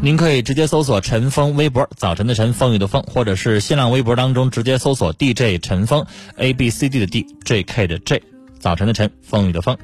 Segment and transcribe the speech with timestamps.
[0.00, 6.04] 您可以直接搜索陈峰微博，早晨的晨，风雨的风，或者是新浪微博当中直接搜索 DJ 陈峰
[6.36, 8.22] A B C D 的 D，J K 的 J，
[8.58, 9.78] 早晨的晨，风雨的风。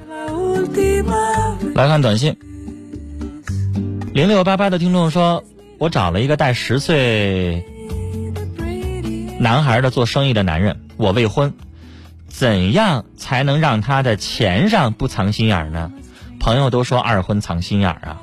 [1.74, 2.36] 来看短信，
[4.12, 5.44] 零六八八的听众说，
[5.78, 7.64] 我找了一个带十岁
[9.38, 11.54] 男孩的做生意的男人，我未婚，
[12.28, 15.90] 怎样才能让他的钱上不藏心眼呢？
[16.38, 18.20] 朋友都说二婚藏心眼啊。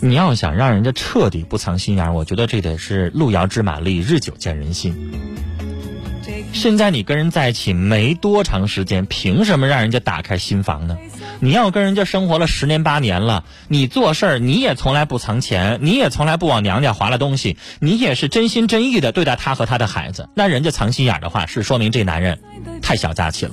[0.00, 5.12] 你要想让人家彻底不藏心眼，我觉得这得是路遥知马力，日久见人心。
[6.52, 10.96] 现在你跟人在一起没多长时间，凭什么让人家打开心房呢？
[11.40, 20.28] 你要跟人家生活了十年八年了，你做事儿你也从来不藏钱，你也从来不往娘家划拉东西，你也是真心真意的对待他和他的孩子。
[20.34, 22.40] 那人家藏心眼的话，是说明这男人
[22.82, 23.52] 太小家气了。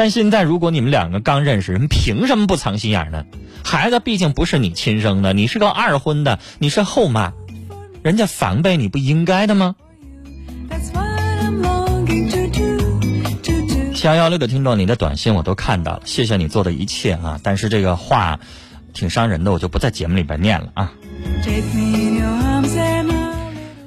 [0.00, 3.26] 但现在如果你们两个刚认识，人凭什么不藏心眼呢？
[3.62, 7.34] 孩子毕竟不是你亲生的，你是个二婚的，你是后妈，
[8.02, 9.76] 人家防备你不应该的吗？
[13.94, 17.38] 七幺幺六的听众，你的短信我都看到了，谢谢你做的一切啊！
[17.42, 18.40] 但是这个话
[18.94, 20.92] 挺伤人的，我就不在节目里边念了啊。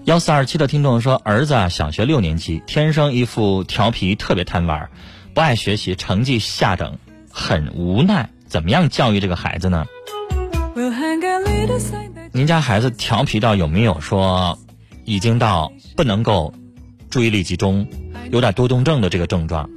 [0.06, 4.91] 幺四二七的听众说，儿子啊，小学六年级，天生一副调皮，特别贪玩，
[5.33, 6.99] 不爱学习，成绩下等，
[7.31, 8.29] 很无奈。
[8.45, 9.85] 怎么样教育这个孩子呢？
[12.31, 14.59] 您家孩子调皮到有没有说
[15.05, 16.53] 已经到不能够
[17.09, 17.88] 注意力集中，
[18.29, 19.67] 有点多动症的这个症状？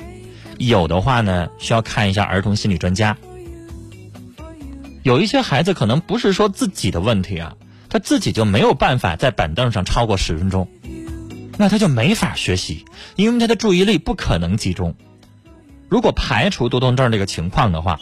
[0.59, 3.17] 有的话呢，需要看一下儿童心理专家。
[5.03, 7.55] 有一些孩子可能不是说自己的问题啊，
[7.89, 10.69] 他自己就没有办法在板凳上超过十分钟，
[11.57, 12.85] 那他就没法学习，
[13.15, 14.95] 因为他的注意力不可能集中。
[15.89, 18.01] 如果排除多动症这个情况的话，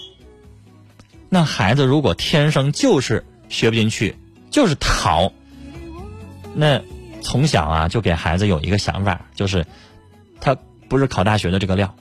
[1.28, 4.16] 那孩子如果天生就是学不进去，
[4.50, 5.32] 就是逃，
[6.54, 6.80] 那
[7.20, 9.66] 从小啊就给孩子有一个想法，就是
[10.40, 10.56] 他
[10.88, 11.94] 不是考大学的这个料，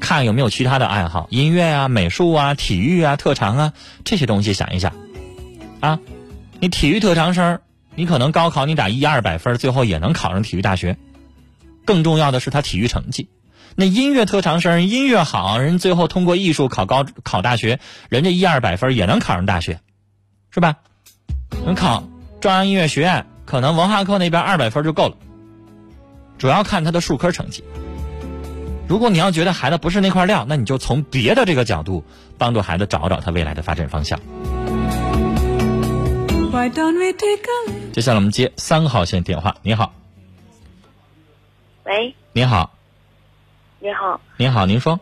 [0.00, 3.72] 看有没有其他的爱好，音乐啊、美术啊、体育啊、特长啊
[4.04, 4.92] 这些东西想一想，
[5.80, 6.00] 啊，
[6.60, 7.60] 你体育特长生，
[7.94, 10.98] 你可能高考你打一二百分，最后也能考上体育大学，
[11.84, 13.28] 更重要的是他体育成绩。
[13.76, 19.80] 那音乐特长生音乐好，人最后通过艺术考高考大学，人家一二百分也能考上大学，
[20.50, 20.76] 是吧？
[21.64, 22.04] 能考
[22.40, 25.16] 中央音乐学院，可能文化课那边二百分就够了。
[26.36, 27.64] 主要看他的数科成绩。
[28.86, 32.04] 如果你要觉得孩子不是那块料，那你就从别的这个角度
[32.36, 34.20] 帮助孩子找找他未来的发展方向。
[37.92, 39.92] 接下来我们接三号线电话，你好。
[41.84, 42.14] 喂。
[42.32, 42.73] 你好。
[43.84, 44.98] 你好，您好，您说，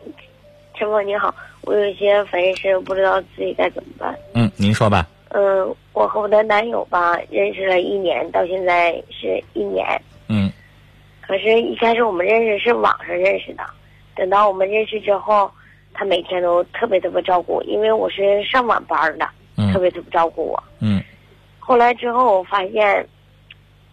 [0.75, 4.13] 陈峰你好，我有一些烦心事，不知道自己该怎么办。
[4.33, 5.07] 嗯，您说吧。
[5.29, 9.87] 嗯，我和我的男友吧，认识了一年，到现在是一年。
[10.27, 10.51] 嗯。
[11.21, 13.63] 可是，一开始我们认识是网上认识的，
[14.17, 15.49] 等到我们认识之后，
[15.93, 19.25] 他每天都特别特别照顾我，因为我是上晚班的，
[19.71, 20.61] 特别特别照顾我。
[20.81, 21.01] 嗯。
[21.57, 23.07] 后来之后，我发现，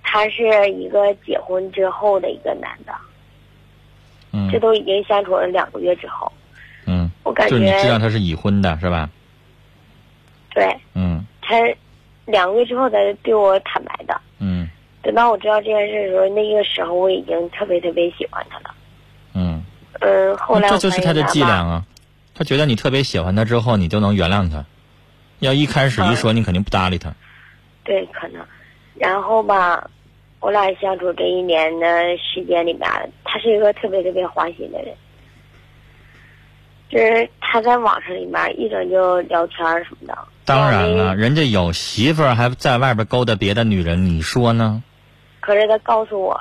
[0.03, 2.93] 他是一个结婚之后的一个男的。
[4.51, 6.31] 这都已经相处了两个月之后，
[6.87, 9.11] 嗯，我感觉就是你知道他是已婚的是吧？
[10.55, 11.57] 对，嗯，他
[12.27, 14.69] 两个月之后才对我坦白的，嗯，
[15.03, 18.75] 等到我知道这件事的时候，那个时候我已经特别特别喜欢他了，
[19.35, 19.65] 嗯，
[20.01, 21.85] 嗯，后来这就是他的伎俩啊，
[22.35, 24.65] 他觉得你特别喜欢他之后，你就能原谅他，
[25.41, 27.13] 要一开始一说，你肯定不搭理他，
[27.85, 28.45] 对，可能，
[28.95, 29.91] 然后吧。
[30.41, 32.89] 我俩相处这一年的时间里面，
[33.25, 34.95] 他是一个特别特别花心的人，
[36.89, 40.19] 就是他在网上里面一整就聊天什么的。
[40.47, 44.83] 当然了，人家有媳妇儿还在外边勾搭别的女人，你说呢？
[45.41, 46.41] 可是他告诉我，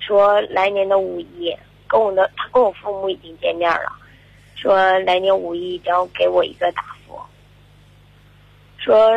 [0.00, 1.54] 说来年的五一
[1.86, 3.92] 跟我的他跟我父母已经见面了，
[4.54, 7.20] 说来年五一一定要给我一个答复。
[8.78, 9.10] 说，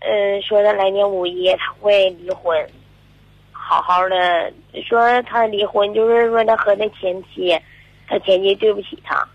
[0.00, 2.54] 嗯，说他来年五一他会离婚，
[3.64, 4.52] 好好的
[4.86, 7.56] 说他离婚就是说他和他前妻，
[8.08, 9.26] 他前妻对不起他，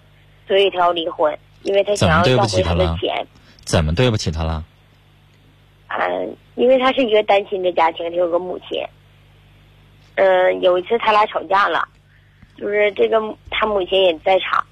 [0.48, 3.26] 所以他要离婚，因为他想要要回他的钱。
[3.64, 4.64] 怎么对不起他了？
[5.88, 8.86] 嗯，因为他是一个单亲的家庭，他有个母亲。
[10.16, 11.88] 嗯，有一次他俩吵架了，
[12.58, 13.20] 就是这个
[13.50, 14.64] 他母亲也在场。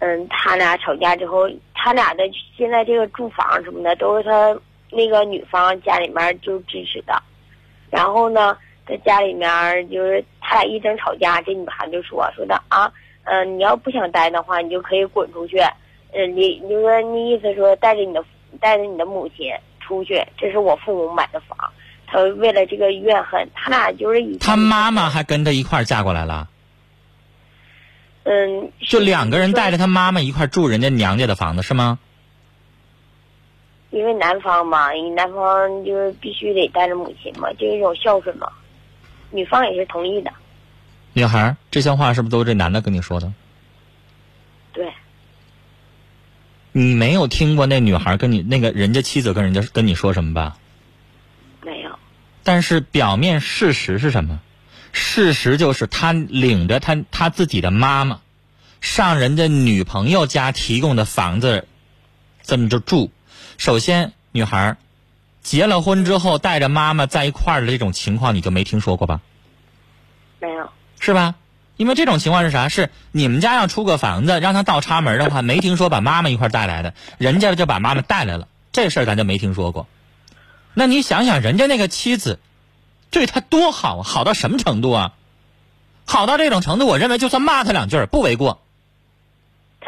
[0.00, 2.24] 嗯，他俩吵架之后，他俩的
[2.56, 4.58] 现在这个住房什么的都是他
[4.90, 7.22] 那个女方家里面就支持的。
[7.90, 8.56] 然后呢，
[8.90, 12.92] 在家里面就是他俩一争吵架，这女孩就说说的啊，
[13.22, 15.58] 嗯，你要不想待的话，你就可以滚出去。
[16.12, 18.24] 嗯，你你说你意思说带着你的
[18.58, 19.46] 带着你的母亲
[19.78, 21.56] 出去，这是我父母买的房。
[22.08, 26.48] 他为了这个怨恨，他俩就是以他妈妈还跟他一块嫁过来了。
[28.24, 32.00] 嗯，就两个人带着他妈妈一块住人家娘家的房子是吗？
[33.90, 38.48] 因为男方嘛，男方就是必须得带着母亲嘛，就一种孝顺嘛。
[39.30, 40.32] 女方也是同意的。
[41.12, 43.32] 女孩，这些话是不是都是这男的跟你说的？
[44.72, 44.92] 对。
[46.72, 50.56] 你没有听过那女孩跟你那个人家妻子跟人家跟你说什么吧？
[51.64, 51.98] 没有。
[52.44, 54.40] 但是表面事实是什么？
[54.92, 58.20] 事实就是他领着他他自己的妈妈，
[58.80, 61.66] 上人家女朋友家提供的房子，
[62.42, 63.10] 这么就住。
[63.58, 64.76] 首先，女孩
[65.42, 69.20] 结了婚之后带着妈妈在一块儿的这种情况，你就没听说过吧？
[70.40, 70.68] 没有。
[70.98, 71.34] 是吧？
[71.76, 72.68] 因为这种情况是啥？
[72.68, 79.86] 是你们家要出个房子，让他倒插门的话，没听说把妈妈一块带来的，人家就把妈妈带来了，这事儿咱就没听说过。
[80.74, 82.38] 那你想想，人家那个妻子。
[83.12, 85.12] 对他多好，好到什么程度啊？
[86.06, 88.62] 好到这种程度，我认为就算骂他两句不为过，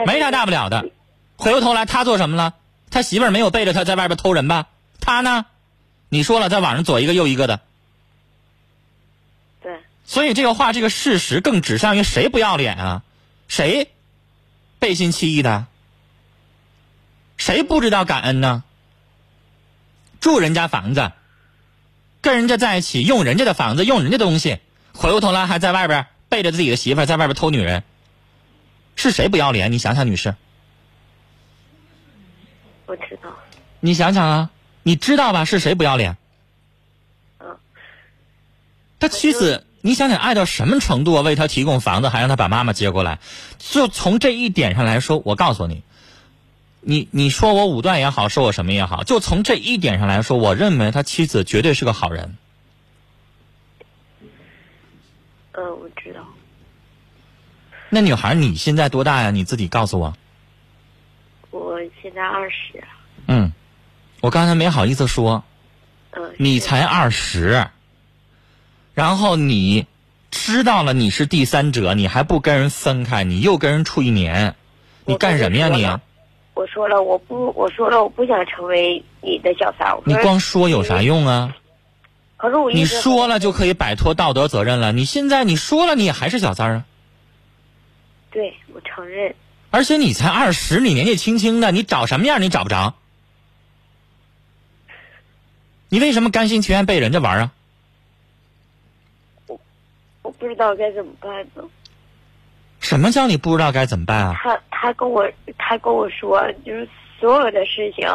[0.06, 0.87] 没啥大不了的。
[1.37, 2.54] 回过头来，他做什么了？
[2.90, 4.66] 他媳妇儿没有背着他在外边偷人吧？
[5.04, 5.46] 他呢？
[6.08, 7.60] 你说了，在网上左一个右一个的。
[9.62, 9.81] 对。
[10.04, 13.02] 所以这个话，这个事实更指向于谁不要脸啊？
[13.49, 13.90] 谁
[14.78, 15.66] 背信弃义的？
[17.37, 18.62] 谁不知道感恩呢？
[20.20, 21.12] 住人家房子。
[22.20, 24.60] 跟人家在一起，用人家的房子，用人家的东西，
[24.94, 27.82] 回过头来还在外边背着自己的媳妇在外边偷女人，
[28.94, 29.72] 是谁不要脸？
[29.72, 30.37] 你想想，女士。
[32.87, 33.28] 我知道。
[33.81, 34.50] 你想想啊，
[34.82, 35.44] 你知道吧？
[35.44, 36.17] 是谁不要脸？
[37.38, 37.56] 嗯。
[38.99, 41.23] 他妻子，你想想爱到什么程度啊？
[41.23, 43.19] 为他提供房子，还让他把妈妈接过来，
[43.58, 45.82] 就从这一点上来说，我告诉你。
[46.84, 52.37] 你你说我武断也好，说我什么也好，就从这一点上来说，我认为他妻子绝对是个好人。
[55.52, 56.26] 嗯，我知道。
[57.88, 59.31] 那女孩你现在多大呀？
[59.31, 60.17] 你自己告诉我。
[61.50, 62.82] 我现在二十。
[64.23, 65.45] 嗯，我刚才没好意思说。
[66.13, 66.33] 嗯。
[66.39, 67.67] 你才二十，
[68.95, 69.87] 然后你
[70.31, 74.55] 知道了你是第三者，你还不跟人分开，你又跟人处一年，
[75.05, 75.87] 你干什么呀你？
[76.55, 79.97] 我说了，我不，我说了，我不想成为你的小三。
[80.05, 81.57] 你光说有啥用啊？
[82.37, 84.93] 可是我你说了就可以摆脱道德责任了。
[84.93, 86.85] 你现在你说了，你也还是小三啊？
[88.31, 89.35] 对，我承认。
[89.71, 92.95] 而且你才二十，你年纪轻轻的，你找什么样你找不着？
[95.92, 97.52] 你为什么甘心情愿被人家玩啊？
[99.46, 99.61] 我
[100.22, 101.62] 我不知道该怎么办呢。
[102.80, 104.34] 什么叫你不知道该怎么办啊？
[104.42, 106.88] 他他跟我他跟我说，就是
[107.20, 108.08] 所有的事情，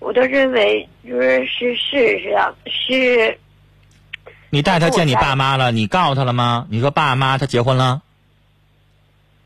[0.00, 3.38] 我都认为就是是事实啊，是。
[4.50, 5.72] 你带他见你爸妈了？
[5.72, 6.66] 你告诉他了吗？
[6.68, 8.02] 你说爸妈他结婚了？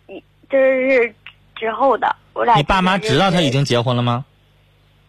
[0.09, 1.15] 你这是
[1.55, 2.57] 之后的，我俩。
[2.57, 4.25] 你爸妈知道他已经结婚了吗？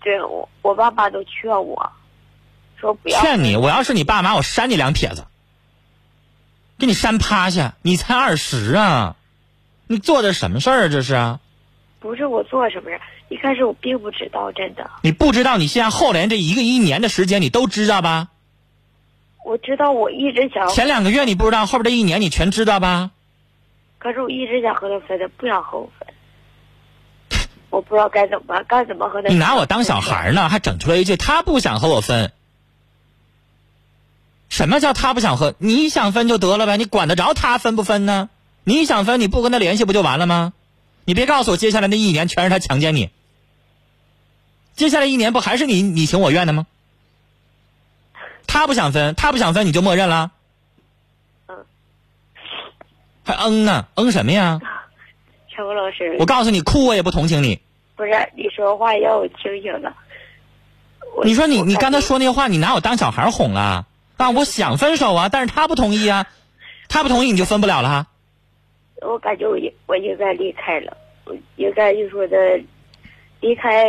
[0.03, 1.91] 对，我我爸爸都劝我，
[2.81, 3.21] 说不要。
[3.21, 5.25] 劝你，我要是你爸妈，我扇你两撇子。
[6.77, 7.75] 给你扇趴下！
[7.83, 9.15] 你才二十啊，
[9.85, 10.87] 你做的什么事儿啊？
[10.89, 11.39] 这是啊？
[11.99, 14.89] 不是我做什么事儿一开始我并不知道，真的。
[15.03, 18.29] 你不知道，你现在后连这一个一年的时间，你都知道吧？
[19.45, 20.67] 我知道，我一直想。
[20.69, 23.11] 前两个月你不知道，后边这一年你全知道吧？
[23.99, 26.07] 可是我一直想和他分的，不想和我分。
[27.69, 29.29] 我不知道该怎么办，该怎么和他？
[29.29, 30.49] 你拿我当小孩呢？
[30.49, 32.33] 还整出来一句他不想和我分。
[34.51, 35.55] 什么叫他不想分？
[35.59, 38.29] 你想分就得了呗，你管得着他分不分呢？
[38.65, 40.51] 你想分，你不跟他联系不就完了吗？
[41.05, 43.09] 你别告诉我，接下来那一年全是他强奸你。
[44.75, 46.67] 接下来一年不还是你你情我愿的吗？
[48.45, 50.31] 他不想分，他不想分，你就默认了？
[51.47, 51.55] 嗯。
[53.23, 53.87] 还嗯呢？
[53.95, 54.59] 嗯什么呀？
[55.49, 57.61] 陈峰老师，我告诉你，哭我也不同情你。
[57.95, 59.95] 不是你说话让我清醒了。
[61.23, 63.85] 你说你你刚才说那话，你拿我当小孩哄了
[64.21, 64.29] 啊？
[64.29, 66.27] 我想分手啊，但是他不同意啊，
[66.87, 68.07] 他不同意你就分不了了哈。
[69.01, 72.37] 我感觉我应我应该离开了，我应该就说的
[73.39, 73.85] 离开。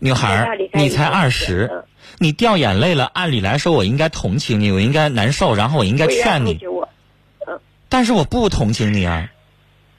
[0.00, 1.84] 女孩你才二十嗯，
[2.18, 6.60] 你掉眼泪了，按理来说我应该同情你，我应该难受，然后我应该劝你，
[7.88, 9.28] 但是我不同情你啊！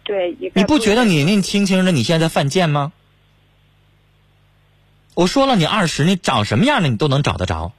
[0.03, 2.93] 对，你不觉得你年纪轻轻的你现在犯贱吗？
[5.15, 7.73] 我说了，你二十，你找什么样的你都能找得着。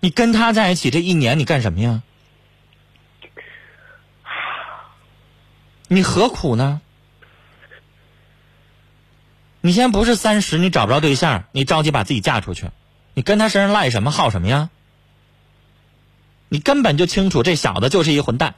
[0.00, 2.02] 你跟他在一起这一年，你干什么呀？
[5.88, 6.80] 你何苦呢？
[9.60, 12.70] 你现在不是三十，你找不着对象，你着急把自己嫁出去，
[13.12, 14.70] 你跟他身上赖什么耗什么呀？
[16.48, 18.54] 你根本就清楚这小子就是一混蛋，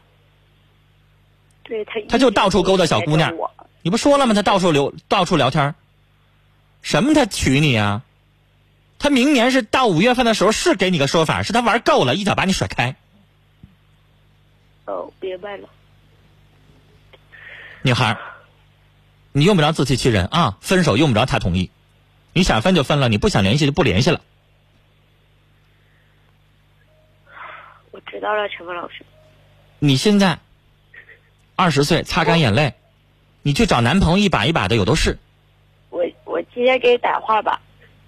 [1.64, 3.34] 对他他就到处勾搭小姑娘
[3.82, 4.34] 你不说了吗？
[4.34, 5.74] 他到处留到处聊天
[6.82, 8.02] 什么他娶你啊？
[9.02, 12.94] 他明年是到五月份的时候是给你个说法，是他玩够了，一脚把你甩开。
[14.84, 15.68] 哦，明白了。
[17.82, 18.16] 女孩，
[19.32, 20.56] 你用不着自欺欺人啊！
[20.60, 21.72] 分手用不着他同意，
[22.32, 24.20] 你想分就分了，你不想联系就不联系了。
[27.90, 29.04] 我知道了，陈峰老师。
[29.80, 30.38] 你现在
[31.56, 32.74] 二十岁，擦干眼泪，
[33.42, 35.18] 你去找男朋友一把一把的有都是。
[35.90, 37.60] 我我今天给你打话吧，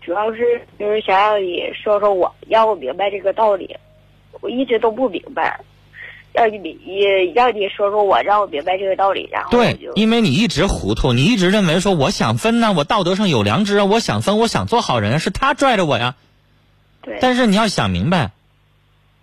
[0.04, 3.76] 主要是就是想让你说说我，让我明白这个道理。
[4.40, 5.60] 我一直都不明白，
[6.32, 16.16] 让你也让你说说我，让我明白这个道理，然后对，因为你一直糊涂，你一直认为说我想分呢，我道德上有良知啊，我想分，我想做好人啊，是他拽着我呀。
[17.00, 18.32] 对但是你要想明白，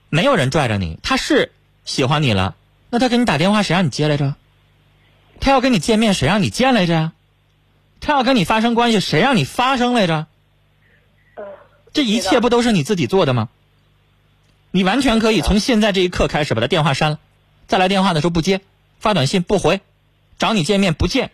[0.09, 1.51] 没有人拽着你，他是
[1.85, 2.55] 喜欢你了，
[2.89, 4.33] 那他给你打电话谁让你接来着？
[5.39, 7.11] 他要跟你见面谁让你见来着呀？
[8.00, 10.25] 他要跟你发生关系谁让你发生来着？
[11.91, 13.50] 嗯这一切不都是你自己做的吗？
[14.71, 17.19] 你完全可以从现在这一刻开始把他电话删了，
[17.67, 18.62] 再来电话的时候不接，
[19.00, 19.81] 发短信不回，
[20.39, 21.31] 找你见面不见，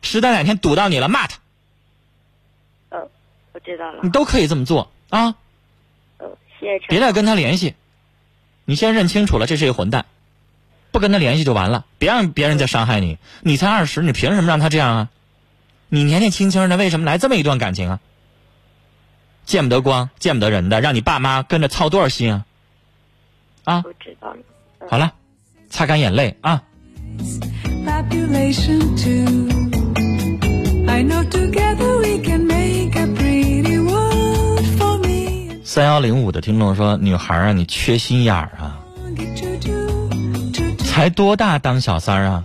[0.00, 1.38] 实在哪天堵到你了骂他，
[2.90, 3.08] 嗯，
[3.52, 5.36] 我知道了你，都可以这么做啊！
[6.18, 7.76] 嗯，谢谢陈别再跟他联系，
[8.64, 10.06] 你先认清楚了，这是一个混蛋，
[10.90, 13.18] 不跟他联系就完了，别让别人再伤害你。
[13.42, 15.08] 你才二十，你凭什么让他这样啊？
[15.88, 18.00] 你年纪轻轻的，为什么来这么一段感情啊？
[19.44, 22.44] 见不得光、见不得人的，让你爸妈跟着操多少心啊？
[23.64, 24.36] 啊，我知道了。
[24.88, 25.12] 好了，
[25.70, 26.62] 擦干眼泪啊。
[35.64, 38.78] 三幺零五的听众说：“女孩啊，你缺心眼儿啊，
[40.78, 42.44] 才多大当小三儿啊？”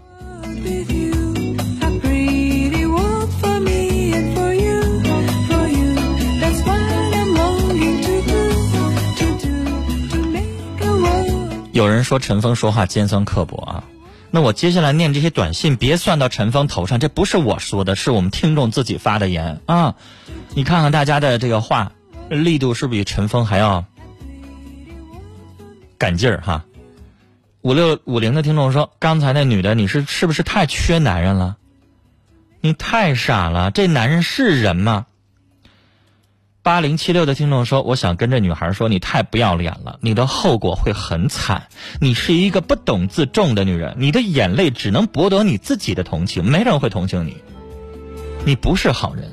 [11.77, 13.84] 有人说陈峰说话尖酸刻薄啊，
[14.31, 19.93] 那我接下来念这些短信别算到陈峰头上，这不是我说的，是我们听众自己发的言啊。
[20.55, 21.91] 你看看大家的这个话
[22.29, 23.86] 力度是不是比陈峰还要
[26.00, 26.65] 赶劲儿哈？
[27.62, 31.57] 五六五零的听众说，刚才那女的你是是不是太缺男人了？
[32.60, 35.05] 你太傻了，这男人是人吗？
[36.67, 41.67] 八零七六的听众说：“我想跟这女孩说，你太不要脸了，你的后果会很惨。
[42.01, 47.38] 你是一个不懂自重的女人，你的眼泪只能博得你自己的同情，没人会同情你。
[48.43, 49.31] 你不是好人。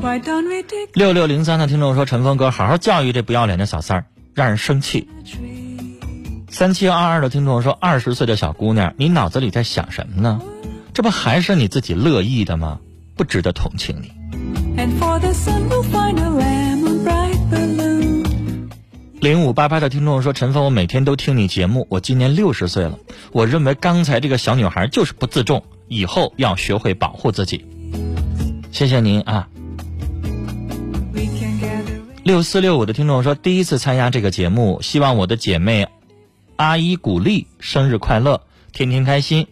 [0.00, 5.06] Why don't we take ”六六零三的听众说：“陈峰哥，好好教育这不要脸的小三儿，让人生气。
[6.52, 6.58] A tree?
[6.58, 10.40] ”三七二二的听众说：“二十岁的小姑娘，你脑子里在想什么呢？
[10.92, 12.78] 这不还是你自己乐意的吗？
[13.16, 14.12] 不值得同情你。”
[19.20, 22.98] 零五八八的听众说：“陈峰，我每天都听你节目，我今年六十岁了。
[23.30, 27.64] 我认为刚才这个小女孩就是不自重，以后要学会保护自己。”
[28.72, 29.48] 谢谢您啊。
[32.24, 35.86] 六四六五的听众说：“第一次参加这个节目，希望我的姐妹
[36.56, 38.42] 阿依古丽生日快乐
[38.72, 39.46] 天天开心。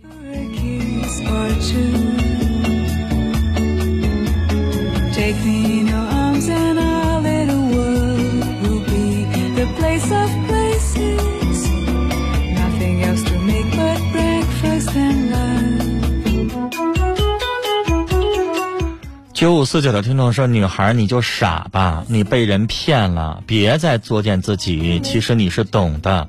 [19.41, 26.29] 九五四九的听众说女孩你就傻吧你被人骗了别再作践自己其实你是懂的。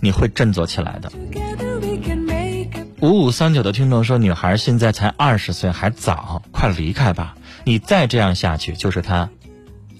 [0.00, 1.10] 你会振作起来的。
[1.10, 7.36] Together we can make a ”五五三九的听众说：“女孩现在才二十岁，还早，快离开吧。
[7.64, 9.30] 你再这样下去，就是她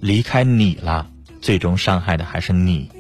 [0.00, 1.06] 离开你了，
[1.40, 2.90] 最终伤害的还是你。”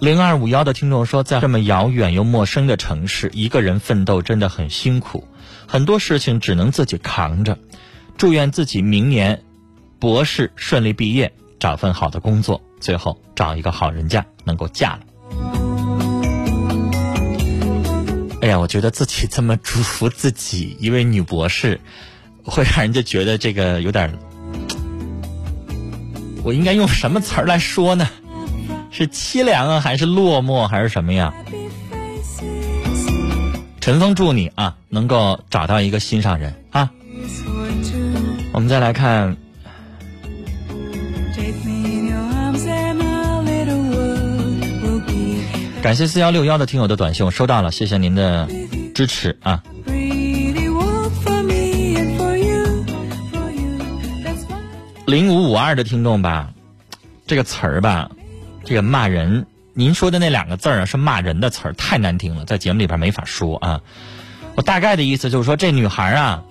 [0.00, 5.28] 零二五幺的听众说，在这么遥远又陌生的城市，一个人奋斗真的很辛苦，
[5.68, 7.56] 很多事情只能自己扛着。
[8.18, 9.44] 祝愿自己明年
[10.02, 15.00] 博士顺利毕业，找份好的工作，最后找一个好人家，能够嫁了。
[18.40, 21.80] 哎呀，我觉得自己这么祝福自己一位女博士，
[22.44, 24.12] 会让人家觉得这个有点，
[26.42, 28.08] 我应该用什么词儿来说呢？
[28.90, 31.32] 是凄凉啊，还是落寞，还是什么呀？
[33.80, 36.90] 陈峰祝你啊，能够找到一个心上人啊。
[38.52, 39.36] 我们再来看
[45.82, 48.48] 感谢四幺六幺的听友的短信，我收到了，谢谢您的
[48.94, 49.64] 支持啊。
[55.06, 56.52] 零五五二的听众吧，
[57.26, 58.12] 这个词儿吧，
[58.64, 63.80] 这个骂人，您说的那两个字儿啊是骂人的词儿，太难听了，在节目里边没法说啊。
[64.54, 66.44] 我大概的意思就是说，这女孩啊，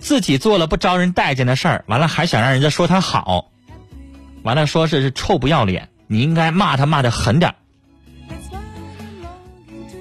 [0.00, 3.52] 自己做了不招人待见的事儿，完了还想让人家说她好，
[4.42, 7.54] 完了说是是臭不要脸，你应该骂他骂的狠点儿。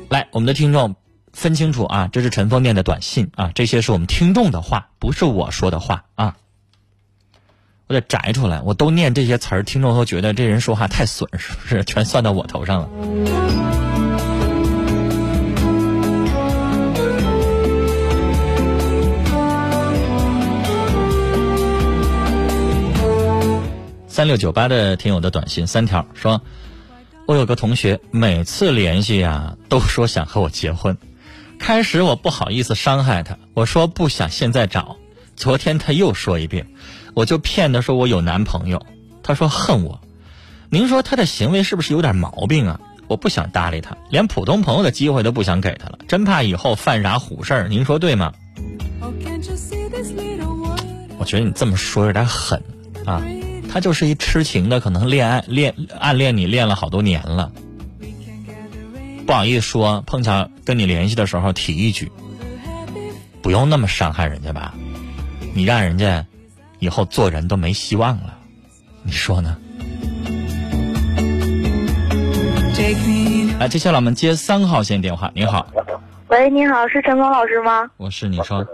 [0.09, 0.95] 来，我们的听众
[1.33, 6.35] 分清楚啊，这是陈峰念的短信啊，这些是我们听众的话，不是我说的话啊。
[7.85, 11.85] 我得摘出来，我都念这些词儿，听众都觉得这人说话太损，是不是？
[11.85, 13.98] 全算到我头上了。
[24.19, 26.41] 三六九八的听友的短信三条说，
[27.25, 30.97] 我有个同学每次联系呀、都说想和我结婚。
[31.57, 34.97] 开始我不好意思伤害他，我说不想现在找。
[35.37, 36.67] 昨天他又说一遍，
[37.13, 38.85] 我就骗他说我有男朋友。
[39.23, 40.01] 他说恨我。
[40.69, 42.81] 您说他的行为是不是有点毛病啊？
[43.07, 47.67] 我不想搭理他，连普通朋友的机会都不想给他了，真怕以后犯啥虎事儿。
[47.69, 48.33] 您说对吗
[48.99, 49.13] ？Oh?
[51.17, 52.61] 我觉得你这么说有点狠
[53.05, 53.23] 啊。
[53.71, 57.51] 他就是一痴情的，可能恋爱恋暗恋你恋了好多年了。
[59.25, 62.11] 不好意思说，碰巧跟你联系的时候提一句，
[63.43, 64.73] 不用那么伤害人家吧，
[65.53, 66.25] 你让人家
[66.79, 68.39] 以后做人都没希望了，
[69.03, 69.55] 你说呢
[73.59, 75.31] 来，接下来我们接三号线电话。
[75.35, 75.67] 你好，
[76.29, 77.91] 喂，你好，是陈峰老师吗？
[77.97, 78.65] 我是你说，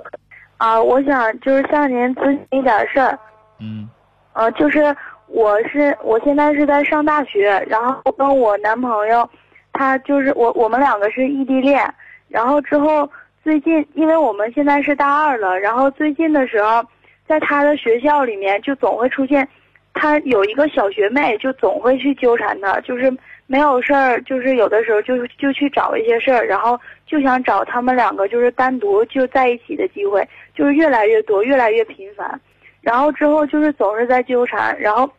[0.57, 3.19] 啊，我想就是向您咨询一点事儿。
[3.59, 3.89] 嗯
[4.35, 4.93] 呃，就是
[5.27, 9.27] 我是我现在是在上大学，然后跟我男朋友，
[9.71, 11.81] 他就是我我们两个是异地恋，
[12.27, 13.09] 然后之后
[13.41, 16.83] 最近因为我们现在是大二了，然后最近的时候，
[17.25, 19.47] 在他的学校里面就总会出现，
[19.93, 23.09] 他有一个小学妹就总会去纠缠他，就是
[23.47, 32.37] 没有事儿，就是有的时候就就去找一些事儿，然后就想找他们两个就是单独就在一起的机会，就是越来越多，越来越频繁。
[32.85, 35.09] 然后之后就是总是在纠缠，然后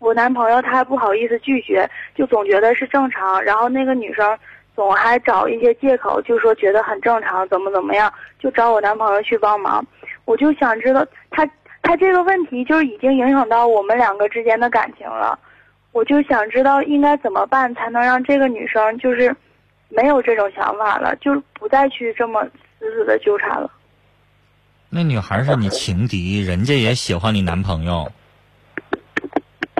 [0.00, 4.36] 我男朋友他还不好意思拒绝，就总觉得是正常，然后那个女生
[4.74, 9.86] 总还找一些借口，就说觉得很正常，怎么怎么样，就找我男朋友去帮忙。
[10.24, 11.48] 我就想知道他
[11.82, 15.38] 他这个问题就是已经影响到我们两个之间的感情了，
[15.92, 19.32] 我就想知道应该怎么办才能让这个女生就是
[19.88, 22.42] 没有这种想法了，就不再去这么
[22.80, 23.70] 死死的纠缠了。
[24.96, 28.12] 那女孩是你情敌，人家也喜欢你男朋友，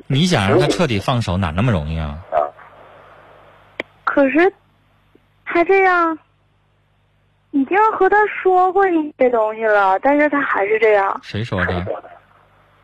[0.09, 2.19] 你想让她彻底放手，哪那么容易啊？
[4.03, 4.53] 可是，
[5.45, 6.19] 他这样，
[7.53, 11.87] 已经和他说过一些东西了，但是他还是这样，谁说的？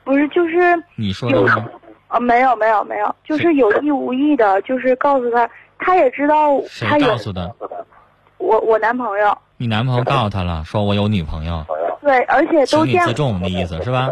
[0.05, 1.67] 不是就是你说的吗？
[2.07, 7.53] 啊，没有没有没有，就是有意无意的，就是告诉他，他也知道谁他有告诉的？
[8.39, 11.67] 我我男朋友，你男朋友告诉他了，说我有女朋友，
[12.11, 14.11] 对，而且都见自重的意思是吧？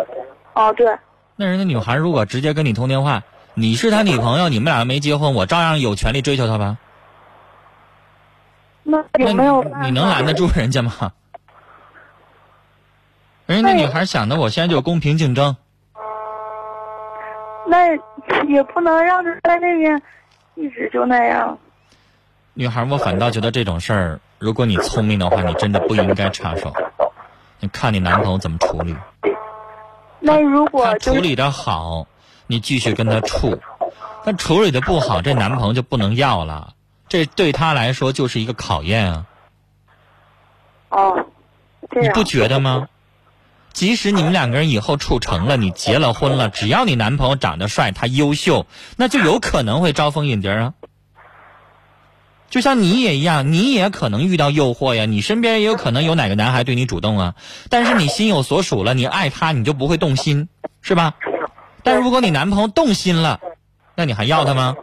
[0.55, 0.97] 哦，对，
[1.35, 6.77] 那人家女孩如果直接跟你通电话，你是他女朋友，你们俩没结婚，我照样有权利追求她吧？
[8.85, 9.65] 那那有没有？
[9.65, 10.93] 你你能拦得住人家吗？
[13.47, 15.57] 人家那女孩想的，我现在就公平竞争，
[17.67, 17.97] 那
[18.47, 20.01] 也不能让她在那边
[20.55, 21.59] 一直就那样。
[22.55, 26.73] 女孩，我反倒觉得这种事儿，如果你聪明的话，你真的不应该插手。
[27.61, 28.95] 你看你男朋友怎么处理，
[30.21, 32.07] 那如果就是处理的好，
[32.47, 33.59] 你继续跟他处；
[34.25, 36.75] 那处理的不好，这男朋友就不能要了。
[37.09, 39.27] 这对他来说就是一个考验啊，
[40.91, 41.27] 哦，
[42.01, 42.89] 你不觉得吗？
[43.73, 48.67] 即使你们两个人以后处成了，你结了婚了，只要你男朋友长得帅，他优秀，
[48.97, 50.75] 那就有可能会招蜂引蝶啊。
[52.51, 57.35] 就像你也一样，你也可能遇到诱惑呀，你身边也有可能有哪个男孩对你主动啊。
[57.69, 60.49] 但是你心有所属了，你爱他，你就不会动心，
[60.81, 61.15] 是吧？
[61.83, 63.41] 但是如果你男朋友动心了，
[63.95, 64.77] 那你还要他吗？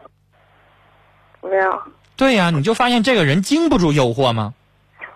[1.41, 1.81] 没有，
[2.15, 4.53] 对呀、你就发现这个人经不住诱惑吗？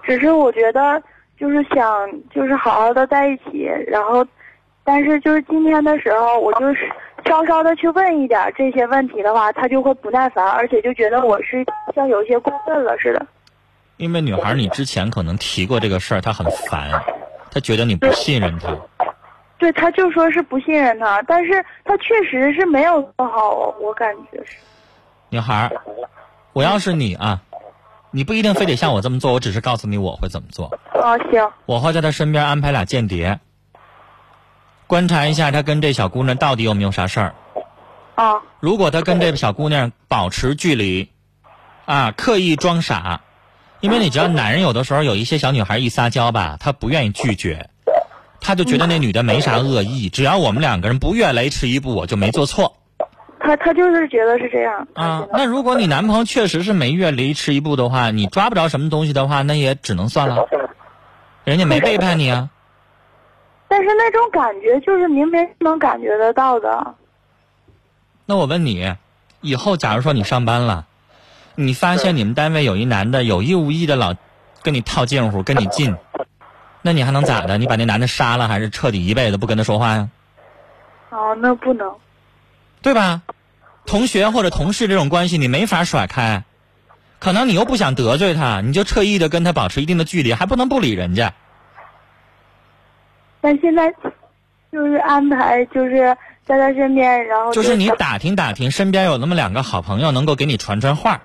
[0.04, 1.02] 只是我觉得
[1.40, 4.26] 就是想就是好好的在一起，然后，
[4.84, 6.78] 但是就是今天的时候，我就是
[7.26, 13.26] 稍稍的去问一点儿这些问题的话，他就会不耐烦，而且就觉得我是像有些过分了似的。
[13.98, 16.90] 因为女孩，你之前可能提过这个事儿，她很烦，
[17.52, 18.76] 她觉得你不信任她。
[19.58, 21.52] 对，他就说是不信任他，但是
[21.84, 24.56] 他确实是没有做好，我感觉是。
[25.28, 25.70] 女孩，
[26.54, 27.42] 我要是你啊，
[28.10, 30.68] 你不一定非得像我这么做，我只是告诉你我会怎么做。
[30.94, 33.38] 啊，行，我会在他身边安排俩间谍，
[34.90, 37.36] 观察一下他跟这小姑娘到底有没有啥事儿。
[38.16, 41.12] 啊，如果他跟这个小姑娘保持距离，
[41.86, 43.22] 啊，刻意装傻，
[43.82, 47.70] 因为你知道，男人有的时候有一些小女孩一撒娇吧，他不愿意拒绝，
[48.42, 52.76] 他就觉得那女的没啥恶意，只要我们两个人不越雷池一步，我就没做错
[53.40, 54.88] 他他就是觉得是这样。
[54.96, 55.28] 啊。
[55.32, 60.48] 那如果你男朋友确实是没越雷池一步的话，你抓不着什么东西的话，那也只能算了，
[61.44, 62.50] 人家没背叛你啊。
[63.70, 66.96] 但是那种感觉就是明明能感觉得到的。
[68.26, 68.96] 那我问你，
[69.42, 70.88] 以后假如说你上班了，
[71.56, 74.16] 你发现你们单位有一男的有意无意的老
[74.64, 75.96] 跟你套近乎，跟你近，
[76.82, 77.58] 那你还能咋的？
[77.58, 80.10] 你把那男的杀了，还是彻底一辈子不跟他说话呀？
[81.12, 81.96] 哦，那不能。
[82.82, 83.22] 对吧？
[83.86, 86.44] 同学或者同事这种关系你没法甩开，
[87.20, 91.34] 可能你又不想得罪他，你就特意的跟他保持一定的距离，还不能不理人家。
[93.42, 93.94] 但现在
[94.72, 101.22] 就是安排，就是在他身边，然后就是你打听打听，身边有那么两个好朋友能够给你传传话，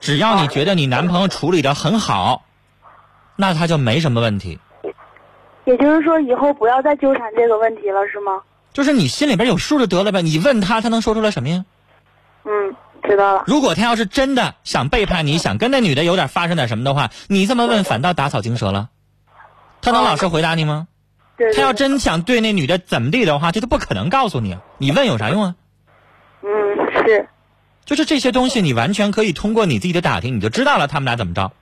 [0.00, 2.44] 只要你觉得你男朋友处理的很好，
[3.36, 4.58] 那他就没什么问题。
[5.64, 8.40] 也就是说，以后不要再纠缠这个问题了，是吗？
[8.72, 11.64] 就是你心里边有数就得了呗，你问他，他能说出来什么呀？
[12.44, 13.44] 嗯，知道了。
[13.46, 18.90] 如果他要是真的想背叛你，想跟那女的有点发生点什么的话，你这么问反倒打草惊蛇了。
[19.82, 20.86] 他能老实回答你吗？
[21.36, 24.56] 对对他要真想对那女的怎么地的话，这都不可能告诉你。
[24.78, 25.54] 你问有啥用啊？
[26.42, 26.48] 嗯
[27.04, 27.28] 是
[27.84, 31.52] 就是这些东西，你完全可以通过你自己的打听，你就知道了他们俩怎么着。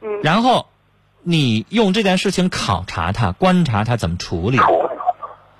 [0.00, 0.66] 嗯然后，
[1.22, 4.58] 你用这件事情考察他，观察他怎么处理，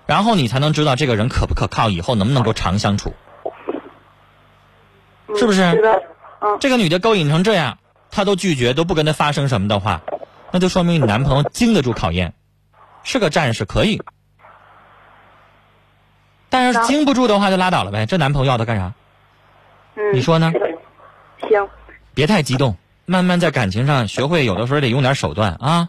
[0.07, 3.14] 然后你才能知道这个人可不可靠，以后能不能够长相处。
[5.29, 5.62] 嗯是不是。
[6.40, 7.79] 嗯这个女的勾引成这样，
[8.11, 10.00] 他都拒绝，都不跟他发生什么的话，
[10.52, 12.32] 那就说明你男朋友经得住考验，
[13.02, 14.02] 是个战士，可以。
[16.48, 18.92] 但是经不住的话就拉倒了呗，这男朋友要他干啥？
[19.94, 20.52] 嗯，你说呢？
[21.48, 21.68] 行。
[22.12, 25.88] 别太激动，慢慢在感情上学会，有的时候得用点手段啊。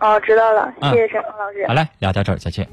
[0.00, 1.66] 哦，知道了，嗯谢谢陈峰老师。
[1.66, 2.68] 好嘞，聊到这儿，再见。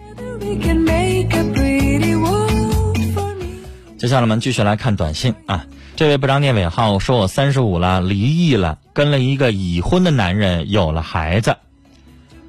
[3.97, 5.65] 接下来我们继续来看短信啊。
[6.01, 11.57] 这位不长念尾号说：“我三十五了，离异了，跟了一个已婚的男人，有了孩子。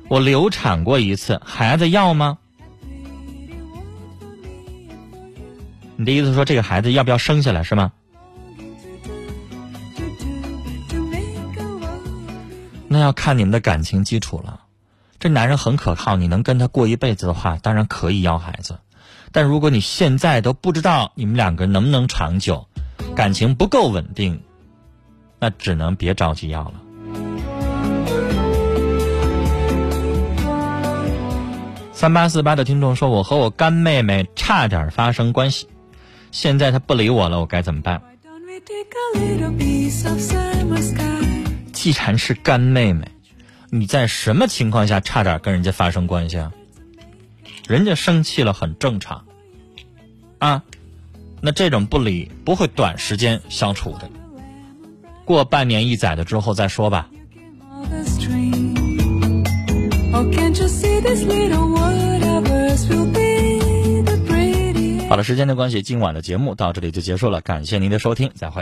[0.08, 2.38] 我流产过一次，孩子要吗？”
[5.96, 7.92] 你的意思说这个孩子要不要生下来是吗？
[12.88, 14.60] 那要看你们的感情基础了。
[15.20, 18.78] 这男人很可靠，你能跟他过一辈子的话，当然可以要孩子。
[19.30, 22.66] 但如果你现在都不知道你们两个能不能长久，
[23.14, 24.42] 感情不够稳定，
[25.38, 26.74] 那只能别着急要了。
[31.92, 35.68] 三八四八的听众说：“我和我干妹妹差点发生关系，
[36.32, 38.02] 现在她不理我了，我该怎么办？”
[41.72, 43.06] 既然是干妹妹，
[43.70, 46.52] 你在什么情况下差点跟人家发生关系啊？
[47.68, 49.24] 人家生气了很正常，
[50.38, 50.64] 啊，
[51.44, 54.08] 那这种不理不会短时间相处的。
[55.24, 57.08] 过半年一载的之后再说吧。
[65.08, 68.60] 好了时间的关系今晚的节目到这里就结束了感谢您的收听再会。